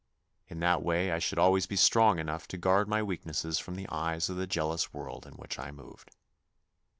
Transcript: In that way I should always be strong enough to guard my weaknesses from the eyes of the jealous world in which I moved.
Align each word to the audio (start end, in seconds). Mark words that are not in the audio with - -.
In 0.47 0.61
that 0.61 0.81
way 0.81 1.11
I 1.11 1.19
should 1.19 1.37
always 1.37 1.67
be 1.67 1.75
strong 1.75 2.17
enough 2.17 2.47
to 2.47 2.57
guard 2.57 2.87
my 2.87 3.03
weaknesses 3.03 3.59
from 3.59 3.75
the 3.75 3.87
eyes 3.89 4.31
of 4.31 4.35
the 4.35 4.47
jealous 4.47 4.91
world 4.95 5.27
in 5.27 5.33
which 5.33 5.59
I 5.59 5.69
moved. 5.69 6.09